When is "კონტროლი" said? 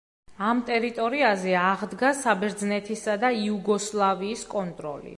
4.57-5.09